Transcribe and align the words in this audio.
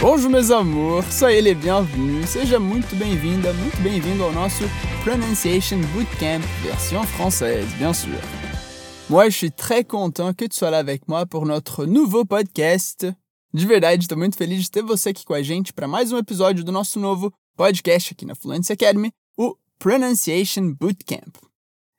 Bonjour 0.00 0.30
meus 0.30 0.50
amours, 0.50 1.04
soyez 1.12 1.42
les 1.42 1.54
bienvenus, 1.54 2.30
seja 2.30 2.58
muito 2.58 2.96
bem-vinda, 2.96 3.52
muito 3.52 3.76
bem-vindo 3.82 4.24
ao 4.24 4.32
nosso 4.32 4.62
Pronunciation 5.04 5.78
Bootcamp 5.92 6.40
version 6.62 7.04
française, 7.04 7.66
bien 7.76 7.92
sûr. 7.92 8.18
Moi, 9.10 9.28
je 9.28 9.36
suis 9.36 9.50
très 9.50 9.84
content 9.84 10.32
que 10.32 10.46
tu 10.46 10.56
sois 10.56 10.70
là 10.70 10.78
avec 10.78 11.06
moi 11.06 11.26
pour 11.26 11.44
notre 11.44 11.84
nouveau 11.84 12.24
podcast. 12.24 13.14
De 13.52 13.66
verdade, 13.66 14.04
estou 14.04 14.16
muito 14.16 14.38
feliz 14.38 14.62
de 14.62 14.70
ter 14.70 14.82
você 14.82 15.10
aqui 15.10 15.22
com 15.22 15.34
a 15.34 15.42
gente 15.42 15.70
para 15.70 15.86
mais 15.86 16.10
um 16.10 16.16
episódio 16.16 16.64
do 16.64 16.72
nosso 16.72 16.98
novo 16.98 17.30
podcast 17.54 18.14
aqui 18.14 18.24
na 18.24 18.34
Fluency 18.34 18.72
Academy, 18.72 19.12
o 19.36 19.54
Pronunciation 19.78 20.72
Bootcamp. 20.72 21.36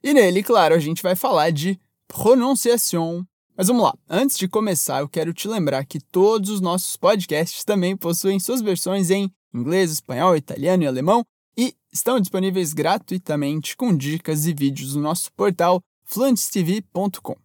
E 0.04 0.12
nele, 0.12 0.42
claro, 0.42 0.74
a 0.74 0.80
gente 0.80 1.04
vai 1.04 1.16
falar 1.16 1.52
de 1.52 1.80
pronunciação, 2.08 3.24
mas 3.56 3.68
vamos 3.68 3.84
lá, 3.84 3.94
antes 4.10 4.38
de 4.38 4.48
começar, 4.48 5.02
eu 5.02 5.10
quero 5.10 5.34
te 5.34 5.48
lembrar 5.48 5.86
que 5.86 6.00
todos 6.00 6.50
os 6.50 6.62
nossos 6.62 6.98
podcasts 6.98 7.64
também 7.64 7.96
possuem 7.96 8.40
suas 8.40 8.62
versões 8.62 9.10
em 9.10 9.32
inglês, 9.54 9.92
espanhol, 9.92 10.36
italiano 10.36 10.84
e 10.84 10.88
alemão 10.88 11.24
e 11.58 11.76
estão 11.92 12.20
disponíveis 12.20 12.74
gratuitamente 12.74 13.76
com 13.76 13.96
dicas 13.96 14.46
e 14.46 14.54
vídeos 14.54 14.96
no 14.96 15.02
nosso 15.02 15.32
portal 15.34 15.82
fluenttv.com. 16.06 17.36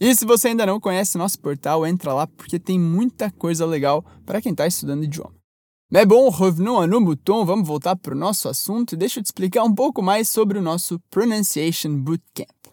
E 0.00 0.14
se 0.14 0.24
você 0.24 0.48
ainda 0.48 0.64
não 0.64 0.80
conhece 0.80 1.18
nosso 1.18 1.38
portal, 1.38 1.86
entra 1.86 2.14
lá 2.14 2.26
porque 2.26 2.58
tem 2.58 2.78
muita 2.78 3.30
coisa 3.30 3.66
legal 3.66 4.04
para 4.24 4.40
quem 4.40 4.52
está 4.52 4.66
estudando 4.66 5.04
idioma. 5.04 5.34
Mais 5.92 6.06
bon, 6.06 6.30
revenons 6.30 6.84
à 6.84 6.86
nos 6.86 7.18
vamos 7.44 7.66
voltar 7.66 7.96
para 7.96 8.14
o 8.14 8.18
nosso 8.18 8.48
assunto 8.48 8.92
e 8.92 8.96
deixa 8.96 9.18
eu 9.18 9.24
te 9.24 9.26
explicar 9.26 9.64
um 9.64 9.74
pouco 9.74 10.00
mais 10.00 10.28
sobre 10.28 10.58
o 10.58 10.62
nosso 10.62 11.00
Pronunciation 11.10 11.96
Bootcamp. 11.96 12.69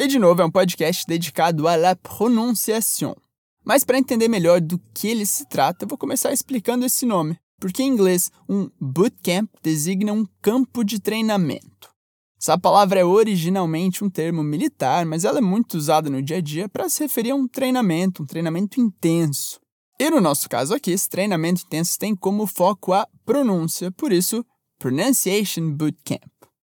E 0.00 0.06
de 0.06 0.16
novo, 0.16 0.40
é 0.40 0.44
um 0.44 0.50
podcast 0.50 1.04
dedicado 1.08 1.66
à 1.66 1.74
la 1.74 1.96
prononciation. 1.96 3.16
Mas 3.64 3.82
para 3.82 3.98
entender 3.98 4.28
melhor 4.28 4.60
do 4.60 4.80
que 4.94 5.08
ele 5.08 5.26
se 5.26 5.44
trata, 5.48 5.84
vou 5.86 5.98
começar 5.98 6.32
explicando 6.32 6.86
esse 6.86 7.04
nome, 7.04 7.36
porque 7.60 7.82
em 7.82 7.88
inglês, 7.88 8.30
um 8.48 8.70
bootcamp 8.80 9.50
designa 9.60 10.12
um 10.12 10.24
campo 10.40 10.84
de 10.84 11.00
treinamento. 11.00 11.90
Essa 12.40 12.56
palavra 12.56 13.00
é 13.00 13.04
originalmente 13.04 14.04
um 14.04 14.08
termo 14.08 14.40
militar, 14.44 15.04
mas 15.04 15.24
ela 15.24 15.38
é 15.38 15.42
muito 15.42 15.76
usada 15.76 16.08
no 16.08 16.22
dia 16.22 16.36
a 16.36 16.40
dia 16.40 16.68
para 16.68 16.88
se 16.88 17.02
referir 17.02 17.32
a 17.32 17.34
um 17.34 17.48
treinamento, 17.48 18.22
um 18.22 18.26
treinamento 18.26 18.80
intenso. 18.80 19.58
E 19.98 20.08
no 20.10 20.20
nosso 20.20 20.48
caso 20.48 20.76
aqui, 20.76 20.92
esse 20.92 21.08
treinamento 21.08 21.64
intenso 21.66 21.98
tem 21.98 22.14
como 22.14 22.46
foco 22.46 22.92
a 22.92 23.04
pronúncia, 23.26 23.90
por 23.90 24.12
isso, 24.12 24.46
Pronunciation 24.78 25.72
Bootcamp. 25.72 26.37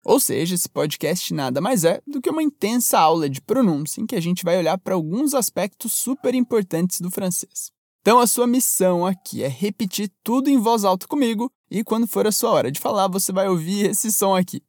Ou 0.09 0.19
seja, 0.19 0.55
esse 0.55 0.71
podcast 0.71 1.35
nada 1.35 1.61
mais 1.61 1.85
é 1.85 2.01
do 2.07 2.19
que 2.19 2.31
uma 2.31 2.43
intensa 2.43 2.99
aula 2.99 3.29
de 3.29 3.43
pronúncia 3.43 4.01
em 4.01 4.07
que 4.07 4.17
a 4.17 4.21
gente 4.23 4.43
vai 4.43 4.57
olhar 4.57 4.79
para 4.79 4.95
alguns 4.95 5.35
aspectos 5.35 5.93
super 5.93 6.35
importantes 6.35 6.99
do 6.99 7.11
francês. 7.11 7.71
Então, 8.01 8.19
a 8.19 8.27
sua 8.27 8.47
missão 8.47 9.05
aqui 9.05 9.43
é 9.43 9.49
repetir 9.49 10.11
tudo 10.25 10.49
em 10.49 10.57
voz 10.57 10.83
alta 10.83 11.07
comigo 11.07 11.53
e 11.71 11.85
quando 11.85 12.07
for 12.07 12.27
a 12.27 12.33
sua 12.33 12.53
hora 12.53 12.73
de 12.73 12.81
falar, 12.81 13.07
você 13.07 13.31
vai 13.33 13.51
ouvir 13.51 13.91
esse 13.91 14.11
som 14.11 14.35
aqui. 14.35 14.63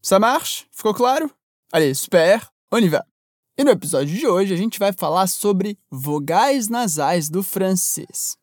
Ça 0.00 0.20
marche? 0.20 0.66
Ficou 0.70 0.94
claro? 0.94 1.28
Allez, 1.72 1.98
super! 1.98 2.40
On 2.72 2.78
y 2.78 2.88
va! 2.88 3.04
E 3.58 3.64
no 3.64 3.72
episódio 3.72 4.16
de 4.16 4.28
hoje, 4.28 4.54
a 4.54 4.56
gente 4.56 4.78
vai 4.78 4.92
falar 4.92 5.26
sobre 5.26 5.76
vogais 5.90 6.68
nasais 6.68 7.28
do 7.28 7.42
francês. 7.42 8.36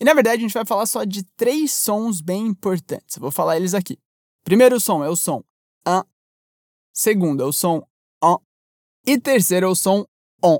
E 0.00 0.04
na 0.06 0.14
verdade, 0.14 0.38
a 0.38 0.46
gente 0.46 0.54
vai 0.54 0.64
falar 0.64 0.86
só 0.86 1.04
de 1.04 1.24
três 1.36 1.72
sons 1.72 2.22
bem 2.22 2.46
importantes. 2.46 3.16
Eu 3.16 3.20
vou 3.20 3.30
falar 3.30 3.58
eles 3.58 3.74
aqui. 3.74 3.98
Primeiro 4.50 4.80
som 4.80 5.04
é 5.04 5.08
o 5.08 5.14
som 5.14 5.44
an. 5.86 6.02
Segundo 6.92 7.40
é 7.40 7.46
o 7.46 7.52
som 7.52 7.86
on. 8.20 8.36
E 9.06 9.16
terceiro 9.16 9.66
é 9.66 9.68
o 9.68 9.76
som 9.76 10.04
on. 10.44 10.58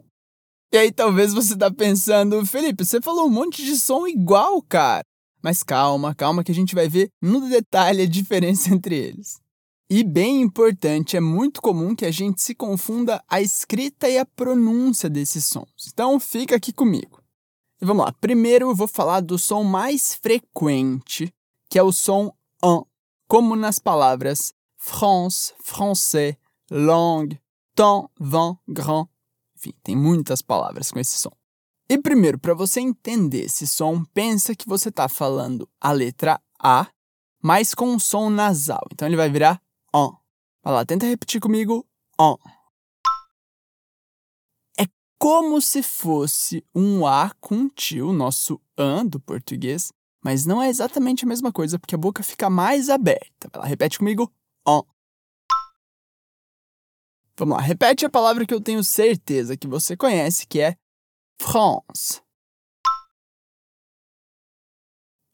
E 0.73 0.77
aí 0.79 0.93
talvez 0.93 1.35
você 1.35 1.55
está 1.55 1.73
pensando, 1.73 2.47
Felipe, 2.47 2.85
você 2.85 3.01
falou 3.01 3.27
um 3.27 3.31
monte 3.31 3.65
de 3.65 3.77
som 3.77 4.07
igual, 4.07 4.63
cara. 4.63 5.03
Mas 5.43 5.65
calma, 5.65 6.15
calma 6.15 6.45
que 6.45 6.53
a 6.53 6.55
gente 6.55 6.73
vai 6.73 6.89
ver 6.89 7.11
no 7.21 7.41
detalhe 7.49 8.03
a 8.03 8.07
diferença 8.07 8.71
entre 8.73 8.95
eles. 8.95 9.41
E 9.91 10.05
bem 10.05 10.41
importante, 10.41 11.17
é 11.17 11.21
muito 11.21 11.61
comum 11.61 11.93
que 11.93 12.07
a 12.07 12.13
gente 12.13 12.41
se 12.41 12.55
confunda 12.55 13.21
a 13.29 13.41
escrita 13.43 14.09
e 14.09 14.19
a 14.19 14.25
pronúncia 14.25 15.11
desses 15.11 15.47
sons. 15.47 15.91
Então 15.93 16.21
fica 16.21 16.55
aqui 16.55 16.73
comigo. 16.73 17.21
E 17.83 17.85
vamos 17.85 18.05
lá. 18.05 18.13
Primeiro 18.13 18.71
eu 18.71 18.75
vou 18.77 18.87
falar 18.87 19.19
do 19.19 19.37
som 19.37 19.65
mais 19.65 20.15
frequente, 20.15 21.35
que 21.69 21.77
é 21.77 21.83
o 21.83 21.91
som 21.91 22.33
an 22.63 22.85
como 23.31 23.55
nas 23.55 23.79
palavras 23.79 24.53
France, 24.77 25.55
français, 25.63 26.37
langue, 26.69 27.41
temps, 27.77 28.11
vent, 28.19 28.59
grand. 28.67 29.09
Enfim, 29.57 29.73
tem 29.85 29.95
muitas 29.95 30.43
palavras 30.43 30.91
com 30.91 30.99
esse 30.99 31.17
som. 31.17 31.31
E 31.89 31.97
primeiro, 31.97 32.41
para 32.41 32.55
você 32.55 32.81
entender 32.81 33.45
esse 33.45 33.69
som, 33.69 34.05
pensa 34.07 34.53
que 34.57 34.69
você 34.69 34.89
está 34.89 35.09
falando 35.09 35.69
a 35.81 35.93
letra 35.93 36.41
A, 36.59 36.89
mas 37.41 37.73
com 37.73 37.91
um 37.91 38.01
som 38.01 38.31
nasal. 38.31 38.83
Então 38.91 39.07
ele 39.07 39.17
vai 39.17 39.31
virar 39.31 39.63
on. 39.95 40.13
Vai 40.65 40.75
lá, 40.75 40.85
tenta 40.85 41.07
repetir 41.07 41.41
comigo, 41.41 41.87
on. 42.19 42.37
É 44.77 44.87
como 45.21 45.61
se 45.61 45.85
fosse 45.85 46.67
um 46.75 47.07
A 47.07 47.31
com 47.39 47.69
tio, 47.69 48.13
nosso 48.13 48.61
an 48.77 49.07
do 49.07 49.21
português, 49.21 49.93
mas 50.23 50.45
não 50.45 50.63
é 50.63 50.69
exatamente 50.69 51.25
a 51.25 51.29
mesma 51.29 51.53
coisa, 51.53 51.79
porque 51.79 51.95
a 51.95 51.99
boca 51.99 52.23
fica 52.23 52.51
mais 52.51 52.89
aberta. 52.89 53.49
Vai 53.53 53.63
lá, 53.63 53.67
repete 53.67 53.99
comigo. 53.99 54.33
On. 54.67 54.83
Vamos 57.37 57.57
lá, 57.57 57.63
repete 57.63 58.05
a 58.05 58.11
palavra 58.11 58.47
que 58.47 58.53
eu 58.53 58.61
tenho 58.61 58.85
certeza 58.85 59.57
que 59.57 59.67
você 59.67 59.97
conhece, 59.97 60.47
que 60.47 60.61
é 60.61 60.77
France. 61.41 62.21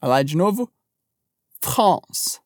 Vai 0.01 0.11
lá 0.11 0.23
de 0.23 0.37
novo. 0.37 0.73
France. 1.61 2.41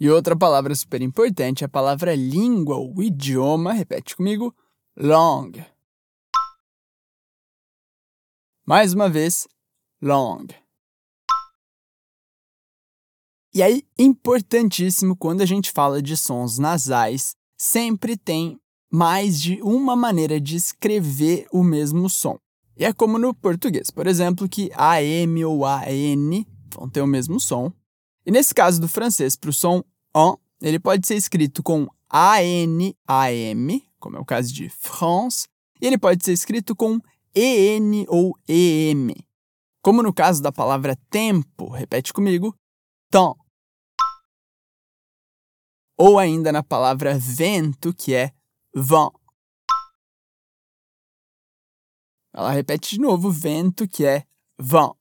E 0.00 0.10
outra 0.10 0.36
palavra 0.36 0.74
super 0.74 1.00
importante 1.00 1.62
é 1.62 1.66
a 1.66 1.68
palavra 1.68 2.16
língua, 2.16 2.76
o 2.76 3.00
idioma. 3.00 3.72
Repete 3.72 4.16
comigo. 4.16 4.54
Langue. 4.96 5.64
Mais 8.66 8.94
uma 8.94 9.10
vez, 9.10 9.46
long. 10.00 10.46
E 13.52 13.62
aí, 13.62 13.82
importantíssimo, 13.98 15.14
quando 15.14 15.42
a 15.42 15.46
gente 15.46 15.70
fala 15.70 16.00
de 16.00 16.16
sons 16.16 16.56
nasais, 16.58 17.36
sempre 17.58 18.16
tem 18.16 18.58
mais 18.90 19.38
de 19.38 19.60
uma 19.60 19.94
maneira 19.94 20.40
de 20.40 20.56
escrever 20.56 21.46
o 21.52 21.62
mesmo 21.62 22.08
som. 22.08 22.38
E 22.74 22.86
é 22.86 22.92
como 22.94 23.18
no 23.18 23.34
português, 23.34 23.90
por 23.90 24.06
exemplo, 24.06 24.48
que 24.48 24.70
AM 24.74 25.44
ou 25.44 25.66
AN 25.66 26.46
vão 26.74 26.88
ter 26.88 27.02
o 27.02 27.06
mesmo 27.06 27.38
som. 27.38 27.70
E 28.24 28.30
nesse 28.30 28.54
caso 28.54 28.80
do 28.80 28.88
francês, 28.88 29.36
para 29.36 29.50
o 29.50 29.52
som 29.52 29.84
on, 30.16 30.36
ele 30.62 30.78
pode 30.78 31.06
ser 31.06 31.16
escrito 31.16 31.62
com 31.62 31.86
AN, 32.10 32.94
AM, 33.06 33.84
como 34.00 34.16
é 34.16 34.20
o 34.20 34.24
caso 34.24 34.54
de 34.54 34.70
France, 34.70 35.46
e 35.82 35.86
ele 35.86 35.98
pode 35.98 36.24
ser 36.24 36.32
escrito 36.32 36.74
com 36.74 36.98
EN 37.34 38.06
ou 38.08 38.38
EM. 38.48 39.12
Como 39.82 40.02
no 40.02 40.14
caso 40.14 40.40
da 40.40 40.52
palavra 40.52 40.96
tempo, 41.10 41.68
repete 41.68 42.12
comigo, 42.12 42.56
temps. 43.10 43.36
Ou 45.98 46.18
ainda 46.18 46.50
na 46.52 46.62
palavra 46.62 47.18
vento, 47.18 47.92
que 47.92 48.14
é 48.14 48.32
vent. 48.74 49.12
Ela 52.32 52.50
repete 52.50 52.96
de 52.96 53.00
novo, 53.00 53.30
vento, 53.30 53.86
que 53.86 54.04
é 54.04 54.24
vent. 54.58 54.94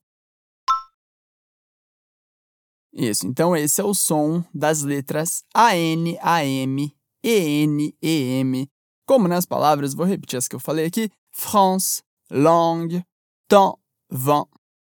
Isso, 2.91 3.25
então 3.25 3.55
esse 3.55 3.81
é 3.81 3.83
o 3.83 3.93
som 3.93 4.43
das 4.53 4.83
letras 4.83 5.43
AN, 5.55 6.15
AM, 6.21 6.95
EN, 7.23 7.93
EM. 8.01 8.69
Como 9.05 9.27
nas 9.27 9.45
palavras, 9.45 9.93
vou 9.93 10.05
repetir 10.05 10.37
as 10.37 10.47
que 10.47 10.55
eu 10.55 10.59
falei 10.59 10.85
aqui, 10.85 11.11
France, 11.31 12.03
langue, 12.33 13.05
temps, 13.47 13.79
vent. 14.09 14.47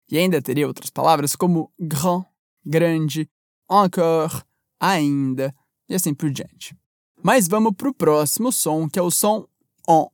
E 0.09 0.17
ainda 0.17 0.41
teria 0.41 0.67
outras 0.67 0.89
palavras 0.89 1.35
como 1.35 1.73
grand, 1.79 2.25
grande, 2.63 3.29
encore, 3.69 4.43
ainda, 4.79 5.55
e 5.89 5.95
assim 5.95 6.13
por 6.13 6.29
diante. 6.29 6.75
Mas 7.23 7.47
vamos 7.47 7.73
para 7.75 7.89
o 7.89 7.93
próximo 7.93 8.51
som, 8.51 8.87
que 8.87 8.99
é 8.99 9.01
o 9.01 9.09
som 9.09 9.47
on. 9.87 10.09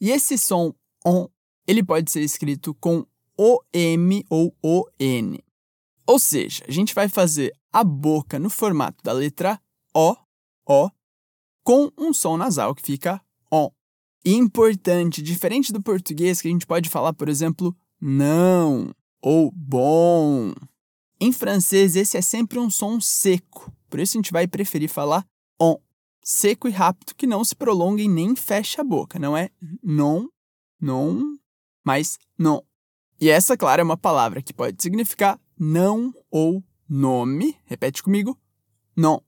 E 0.00 0.10
esse 0.10 0.38
som 0.38 0.72
on, 1.04 1.28
ele 1.66 1.82
pode 1.82 2.10
ser 2.10 2.22
escrito 2.22 2.74
com 2.74 3.04
OM 3.36 4.24
ou 4.30 4.56
ON. 4.62 5.36
Ou 6.06 6.18
seja, 6.18 6.64
a 6.66 6.70
gente 6.70 6.94
vai 6.94 7.08
fazer 7.08 7.52
a 7.72 7.84
boca 7.84 8.38
no 8.38 8.48
formato 8.48 9.02
da 9.02 9.12
letra 9.12 9.60
O, 9.94 10.16
O, 10.66 10.90
com 11.62 11.90
um 11.98 12.14
som 12.14 12.36
nasal 12.36 12.74
que 12.74 12.82
fica 12.82 13.22
importante, 14.24 15.22
diferente 15.22 15.72
do 15.72 15.82
português, 15.82 16.40
que 16.40 16.48
a 16.48 16.50
gente 16.50 16.66
pode 16.66 16.88
falar, 16.88 17.12
por 17.12 17.28
exemplo, 17.28 17.76
não 18.00 18.94
ou 19.20 19.50
bom. 19.52 20.52
Em 21.20 21.32
francês, 21.32 21.96
esse 21.96 22.16
é 22.16 22.22
sempre 22.22 22.58
um 22.58 22.70
som 22.70 23.00
seco, 23.00 23.72
por 23.88 23.98
isso 23.98 24.16
a 24.16 24.18
gente 24.18 24.32
vai 24.32 24.46
preferir 24.46 24.88
falar 24.88 25.26
on, 25.60 25.76
seco 26.22 26.68
e 26.68 26.70
rápido, 26.70 27.14
que 27.16 27.26
não 27.26 27.44
se 27.44 27.56
prolonga 27.56 28.00
e 28.02 28.08
nem 28.08 28.36
fecha 28.36 28.82
a 28.82 28.84
boca, 28.84 29.18
não 29.18 29.36
é 29.36 29.50
non, 29.82 30.28
non, 30.80 31.36
mas 31.84 32.18
non. 32.38 32.60
E 33.20 33.28
essa, 33.28 33.56
claro, 33.56 33.80
é 33.80 33.84
uma 33.84 33.96
palavra 33.96 34.40
que 34.40 34.54
pode 34.54 34.80
significar 34.80 35.40
não 35.58 36.14
ou 36.30 36.62
nome. 36.88 37.56
Repete 37.64 38.02
comigo. 38.02 38.38
Non. 38.96 39.18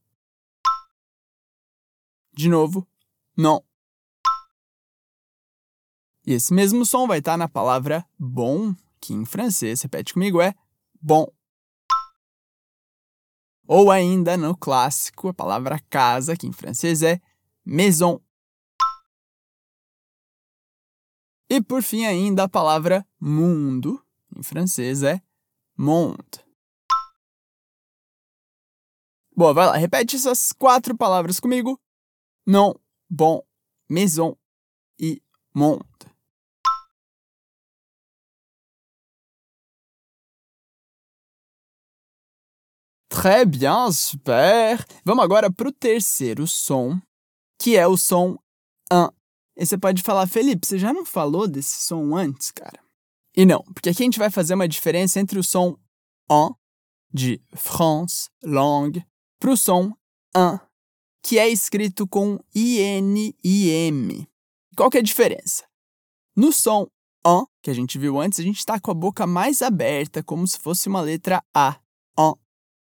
De 2.32 2.48
novo. 2.48 2.86
Non. 3.36 3.60
E 6.30 6.34
esse 6.34 6.54
mesmo 6.54 6.86
som 6.86 7.08
vai 7.08 7.18
estar 7.18 7.36
na 7.36 7.48
palavra 7.48 8.06
bom, 8.16 8.72
que 9.00 9.12
em 9.12 9.24
francês, 9.24 9.82
repete 9.82 10.14
comigo, 10.14 10.40
é 10.40 10.54
bom. 11.02 11.26
Ou 13.66 13.90
ainda 13.90 14.36
no 14.36 14.56
clássico, 14.56 15.26
a 15.26 15.34
palavra 15.34 15.80
casa, 15.90 16.36
que 16.36 16.46
em 16.46 16.52
francês 16.52 17.02
é 17.02 17.20
maison. 17.66 18.22
E 21.50 21.60
por 21.60 21.82
fim 21.82 22.06
ainda 22.06 22.44
a 22.44 22.48
palavra 22.48 23.04
mundo, 23.18 24.00
em 24.36 24.44
francês 24.44 25.02
é 25.02 25.20
monde. 25.76 26.44
Boa, 29.36 29.52
vai 29.52 29.66
lá, 29.66 29.76
repete 29.76 30.14
essas 30.14 30.52
quatro 30.52 30.96
palavras 30.96 31.40
comigo. 31.40 31.76
Non, 32.46 32.72
bon, 33.10 33.42
maison 33.88 34.36
e 34.96 35.20
monde. 35.52 36.09
Très 43.20 43.44
bien, 43.44 43.92
super! 43.92 44.82
Vamos 45.04 45.22
agora 45.22 45.52
para 45.52 45.68
o 45.68 45.72
terceiro 45.72 46.46
som, 46.46 46.98
que 47.60 47.76
é 47.76 47.86
o 47.86 47.94
som 47.94 48.38
an. 48.90 49.10
E 49.54 49.66
você 49.66 49.76
pode 49.76 50.02
falar, 50.02 50.26
Felipe, 50.26 50.66
você 50.66 50.78
já 50.78 50.90
não 50.90 51.04
falou 51.04 51.46
desse 51.46 51.82
som 51.82 52.16
antes, 52.16 52.50
cara? 52.50 52.82
E 53.36 53.44
não, 53.44 53.62
porque 53.74 53.90
aqui 53.90 54.02
a 54.02 54.06
gente 54.06 54.18
vai 54.18 54.30
fazer 54.30 54.54
uma 54.54 54.66
diferença 54.66 55.20
entre 55.20 55.38
o 55.38 55.44
som 55.44 55.76
an, 56.30 56.54
de 57.12 57.38
France, 57.54 58.30
langue, 58.42 59.04
para 59.38 59.50
o 59.50 59.56
som 59.56 59.92
an, 60.34 60.58
que 61.22 61.38
é 61.38 61.46
escrito 61.46 62.08
com 62.08 62.38
IN 62.54 63.34
e 63.44 63.68
M. 63.68 64.26
Qual 64.74 64.88
que 64.88 64.96
é 64.96 65.00
a 65.00 65.04
diferença? 65.04 65.66
No 66.34 66.50
som 66.50 66.86
an, 67.22 67.44
que 67.62 67.70
a 67.70 67.74
gente 67.74 67.98
viu 67.98 68.18
antes, 68.18 68.40
a 68.40 68.42
gente 68.42 68.60
está 68.60 68.80
com 68.80 68.90
a 68.90 68.94
boca 68.94 69.26
mais 69.26 69.60
aberta, 69.60 70.22
como 70.22 70.46
se 70.46 70.58
fosse 70.58 70.88
uma 70.88 71.02
letra 71.02 71.44
A. 71.52 71.78
An. 72.18 72.32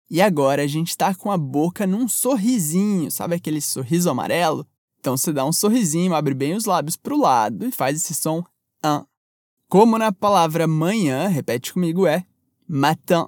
E 0.08 0.22
agora 0.22 0.62
a 0.62 0.66
gente 0.66 0.90
está 0.90 1.14
com 1.14 1.32
a 1.32 1.36
boca 1.36 1.86
num 1.86 2.06
sorrisinho, 2.06 3.10
sabe 3.10 3.34
aquele 3.34 3.60
sorriso 3.60 4.08
amarelo? 4.08 4.66
Então 5.00 5.16
você 5.16 5.32
dá 5.32 5.44
um 5.44 5.52
sorrisinho, 5.52 6.14
abre 6.14 6.34
bem 6.34 6.54
os 6.54 6.64
lábios 6.64 6.96
para 6.96 7.14
o 7.14 7.20
lado 7.20 7.66
e 7.66 7.72
faz 7.72 7.96
esse 7.96 8.14
som 8.14 8.44
an. 8.82 9.06
Como 9.68 9.98
na 9.98 10.12
palavra 10.12 10.66
manhã, 10.68 11.26
repete 11.26 11.72
comigo, 11.72 12.06
é 12.06 12.24
matin. 12.68 13.26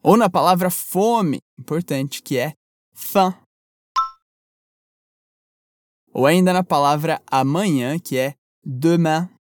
Ou 0.00 0.16
na 0.16 0.30
palavra 0.30 0.70
fome, 0.70 1.40
importante, 1.58 2.22
que 2.22 2.38
é 2.38 2.54
faim. 2.94 3.34
Ou 6.12 6.24
ainda 6.24 6.52
na 6.52 6.62
palavra 6.62 7.20
amanhã, 7.26 7.98
que 7.98 8.16
é 8.16 8.34
demain. 8.64 9.35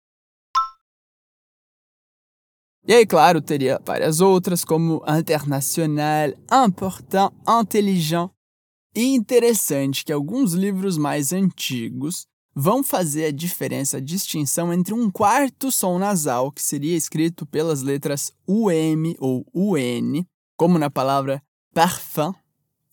E 2.87 2.93
aí, 2.93 3.05
claro, 3.05 3.41
teria 3.41 3.81
várias 3.83 4.21
outras, 4.21 4.63
como 4.63 5.03
internacional, 5.07 6.29
important, 6.67 7.31
intelligent. 7.47 8.29
E 8.95 9.15
interessante 9.15 10.05
que 10.05 10.13
alguns 10.13 10.53
livros 10.53 10.95
mais 10.95 11.33
antigos 11.33 12.27
vão 12.55 12.83
fazer 12.83 13.25
a 13.25 13.31
diferença, 13.31 13.97
a 13.97 13.99
distinção 13.99 14.71
entre 14.71 14.93
um 14.93 15.09
quarto 15.09 15.71
som 15.71 15.97
nasal, 15.97 16.51
que 16.51 16.61
seria 16.61 16.95
escrito 16.95 17.43
pelas 17.45 17.81
letras 17.81 18.31
UM 18.47 19.15
ou 19.19 19.43
UN, 19.51 20.23
como 20.55 20.77
na 20.77 20.89
palavra 20.89 21.41
parfum, 21.73 22.33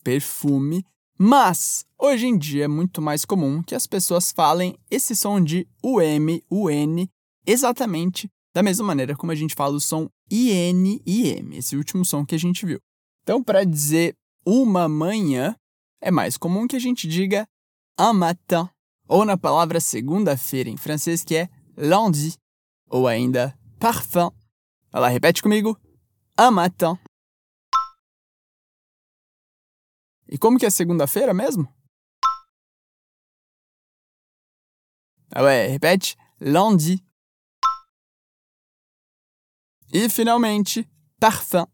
perfume, 0.03 0.83
mas 1.17 1.85
hoje 1.99 2.25
em 2.25 2.37
dia 2.37 2.65
é 2.65 2.67
muito 2.67 2.99
mais 2.99 3.23
comum 3.23 3.61
que 3.61 3.75
as 3.75 3.85
pessoas 3.85 4.31
falem 4.31 4.75
esse 4.89 5.15
som 5.15 5.39
de 5.39 5.67
UM, 5.83 6.41
UN, 6.51 7.07
exatamente 7.45 8.29
da 8.53 8.61
mesma 8.61 8.85
maneira 8.85 9.15
como 9.15 9.31
a 9.31 9.35
gente 9.35 9.55
fala 9.55 9.75
o 9.75 9.79
som 9.79 10.07
IN 10.29 11.01
e 11.05 11.27
M, 11.29 11.57
esse 11.57 11.75
último 11.75 12.05
som 12.05 12.25
que 12.25 12.35
a 12.35 12.39
gente 12.39 12.65
viu. 12.65 12.79
Então, 13.23 13.43
para 13.43 13.63
dizer 13.63 14.15
uma 14.45 14.87
manhã, 14.87 15.55
é 15.99 16.11
mais 16.11 16.37
comum 16.37 16.67
que 16.67 16.75
a 16.75 16.79
gente 16.79 17.07
diga 17.07 17.47
un 17.99 18.13
matin, 18.13 18.69
ou 19.07 19.25
na 19.25 19.37
palavra 19.37 19.79
segunda-feira 19.79 20.69
em 20.69 20.77
francês, 20.77 21.23
que 21.23 21.35
é 21.35 21.49
lundi, 21.77 22.35
ou 22.89 23.07
ainda 23.07 23.57
parfum. 23.79 24.29
Ela 24.91 25.07
repete 25.07 25.41
comigo: 25.41 25.79
un 26.39 26.51
matin. 26.51 26.99
E 30.27 30.37
como 30.37 30.59
que 30.59 30.65
é 30.65 30.69
segunda-feira 30.69 31.33
mesmo? 31.33 31.67
Ah 35.31 35.43
ouais, 35.43 35.67
repete: 35.67 36.15
lundi. 36.39 37.03
E 39.93 40.09
finalmente, 40.09 40.89
parfum. 41.19 41.67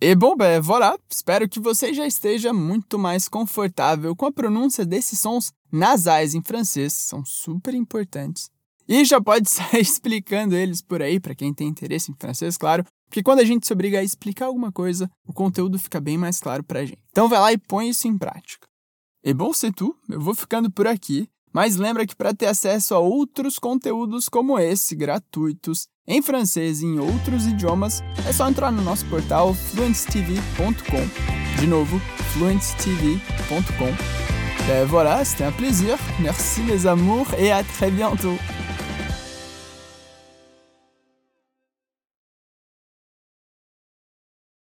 E 0.00 0.14
bom, 0.14 0.34
ben 0.34 0.58
voilà, 0.58 0.98
espero 1.10 1.46
que 1.46 1.60
você 1.60 1.92
já 1.92 2.06
esteja 2.06 2.50
muito 2.50 2.98
mais 2.98 3.28
confortável 3.28 4.16
com 4.16 4.24
a 4.24 4.32
pronúncia 4.32 4.86
desses 4.86 5.20
sons 5.20 5.52
nasais 5.70 6.34
em 6.34 6.42
francês, 6.42 6.94
que 6.94 7.02
são 7.02 7.22
super 7.26 7.74
importantes. 7.74 8.50
E 8.88 9.04
já 9.04 9.20
pode 9.20 9.48
sair 9.50 9.82
explicando 9.82 10.56
eles 10.56 10.80
por 10.80 11.02
aí, 11.02 11.20
para 11.20 11.34
quem 11.34 11.52
tem 11.52 11.68
interesse 11.68 12.10
em 12.10 12.16
francês, 12.18 12.56
claro, 12.56 12.82
porque 13.06 13.22
quando 13.22 13.40
a 13.40 13.44
gente 13.44 13.66
se 13.66 13.72
obriga 13.74 14.00
a 14.00 14.02
explicar 14.02 14.46
alguma 14.46 14.72
coisa, 14.72 15.10
o 15.26 15.32
conteúdo 15.34 15.78
fica 15.78 16.00
bem 16.00 16.16
mais 16.16 16.40
claro 16.40 16.64
pra 16.64 16.86
gente. 16.86 17.00
Então 17.10 17.28
vai 17.28 17.38
lá 17.38 17.52
e 17.52 17.58
põe 17.58 17.90
isso 17.90 18.08
em 18.08 18.16
prática. 18.16 18.66
E 19.22 19.34
bom, 19.34 19.52
se 19.52 19.70
tu, 19.70 19.94
eu 20.08 20.20
vou 20.20 20.34
ficando 20.34 20.70
por 20.70 20.86
aqui. 20.86 21.28
Mas 21.56 21.76
lembra 21.76 22.06
que 22.06 22.14
para 22.14 22.34
ter 22.34 22.48
acesso 22.48 22.94
a 22.94 22.98
outros 22.98 23.58
conteúdos 23.58 24.28
como 24.28 24.58
esse, 24.58 24.94
gratuitos, 24.94 25.88
em 26.06 26.20
francês 26.20 26.82
e 26.82 26.84
em 26.84 26.98
outros 26.98 27.46
idiomas, 27.46 28.02
é 28.28 28.32
só 28.34 28.46
entrar 28.46 28.70
no 28.70 28.82
nosso 28.82 29.06
portal 29.06 29.54
fluenttv.com. 29.54 31.58
De 31.58 31.66
novo, 31.66 31.98
fluenttv.com. 32.34 33.86
Ben 34.66 34.86
voilà, 34.86 35.24
c'était 35.24 35.44
un 35.44 35.52
plaisir. 35.52 35.96
Merci 36.20 36.60
mes 36.60 36.84
amours 36.84 37.32
et 37.38 37.50
à 37.50 37.64
très 37.64 37.90
bientôt. 37.90 38.36